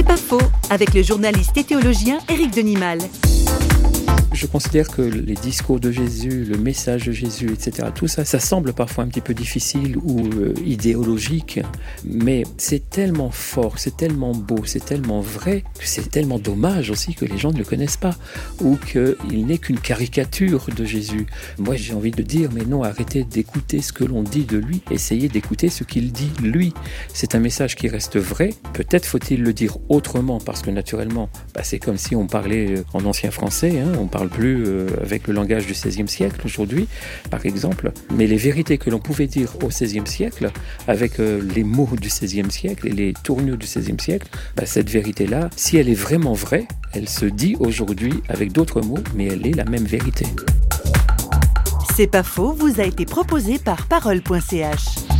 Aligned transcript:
C'est 0.00 0.06
pas 0.06 0.16
faux, 0.16 0.40
avec 0.70 0.94
le 0.94 1.02
journaliste 1.02 1.54
et 1.58 1.64
théologien 1.64 2.20
Éric 2.30 2.52
Denimal. 2.54 3.00
Je 4.32 4.46
considère 4.46 4.88
que 4.88 5.02
les 5.02 5.34
discours 5.34 5.80
de 5.80 5.90
Jésus, 5.90 6.44
le 6.44 6.56
message 6.56 7.06
de 7.06 7.12
Jésus, 7.12 7.52
etc., 7.52 7.88
tout 7.94 8.06
ça, 8.06 8.24
ça 8.24 8.38
semble 8.38 8.72
parfois 8.72 9.04
un 9.04 9.08
petit 9.08 9.20
peu 9.20 9.34
difficile 9.34 9.96
ou 9.98 10.28
euh, 10.28 10.54
idéologique, 10.64 11.60
mais 12.04 12.44
c'est 12.56 12.88
tellement 12.88 13.30
fort, 13.30 13.78
c'est 13.78 13.96
tellement 13.96 14.32
beau, 14.32 14.64
c'est 14.64 14.84
tellement 14.84 15.20
vrai, 15.20 15.64
que 15.78 15.86
c'est 15.86 16.10
tellement 16.10 16.38
dommage 16.38 16.90
aussi 16.90 17.14
que 17.14 17.24
les 17.24 17.38
gens 17.38 17.52
ne 17.52 17.58
le 17.58 17.64
connaissent 17.64 17.96
pas, 17.96 18.14
ou 18.62 18.76
qu'il 18.76 19.46
n'est 19.46 19.58
qu'une 19.58 19.80
caricature 19.80 20.66
de 20.74 20.84
Jésus. 20.84 21.26
Moi 21.58 21.74
j'ai 21.76 21.92
envie 21.92 22.12
de 22.12 22.22
dire, 22.22 22.50
mais 22.52 22.64
non, 22.64 22.82
arrêtez 22.84 23.24
d'écouter 23.24 23.82
ce 23.82 23.92
que 23.92 24.04
l'on 24.04 24.22
dit 24.22 24.44
de 24.44 24.58
lui, 24.58 24.80
essayez 24.92 25.28
d'écouter 25.28 25.68
ce 25.68 25.84
qu'il 25.84 26.12
dit 26.12 26.30
lui. 26.40 26.72
C'est 27.12 27.34
un 27.34 27.40
message 27.40 27.74
qui 27.76 27.88
reste 27.88 28.16
vrai, 28.16 28.54
peut-être 28.72 29.06
faut-il 29.06 29.42
le 29.42 29.52
dire 29.52 29.76
autrement, 29.88 30.38
parce 30.38 30.62
que 30.62 30.70
naturellement, 30.70 31.28
bah, 31.54 31.62
c'est 31.64 31.80
comme 31.80 31.98
si 31.98 32.14
on 32.14 32.26
parlait 32.26 32.78
euh, 32.78 32.84
en 32.94 33.04
ancien 33.04 33.30
français, 33.30 33.80
hein, 33.80 33.92
on 33.98 34.06
parle 34.06 34.29
plus 34.30 34.64
euh, 34.66 34.86
avec 35.02 35.26
le 35.28 35.34
langage 35.34 35.66
du 35.66 35.72
XVIe 35.72 36.08
siècle 36.08 36.40
aujourd'hui, 36.44 36.88
par 37.30 37.44
exemple, 37.44 37.92
mais 38.14 38.26
les 38.26 38.36
vérités 38.36 38.78
que 38.78 38.90
l'on 38.90 38.98
pouvait 38.98 39.26
dire 39.26 39.52
au 39.62 39.68
XVIe 39.68 40.06
siècle, 40.06 40.50
avec 40.88 41.20
euh, 41.20 41.40
les 41.54 41.64
mots 41.64 41.88
du 42.00 42.08
XVIe 42.08 42.50
siècle 42.50 42.88
et 42.88 42.92
les 42.92 43.12
tournures 43.12 43.58
du 43.58 43.66
XVIe 43.66 44.00
siècle, 44.00 44.28
bah, 44.56 44.64
cette 44.66 44.88
vérité-là, 44.88 45.50
si 45.56 45.76
elle 45.76 45.88
est 45.88 45.94
vraiment 45.94 46.32
vraie, 46.32 46.66
elle 46.92 47.08
se 47.08 47.26
dit 47.26 47.56
aujourd'hui 47.58 48.14
avec 48.28 48.52
d'autres 48.52 48.80
mots, 48.80 48.98
mais 49.14 49.26
elle 49.26 49.46
est 49.46 49.54
la 49.54 49.64
même 49.64 49.84
vérité. 49.84 50.26
C'est 51.94 52.06
pas 52.06 52.22
faux, 52.22 52.52
vous 52.52 52.80
a 52.80 52.84
été 52.84 53.04
proposé 53.04 53.58
par 53.58 53.86
parole.ch. 53.86 55.19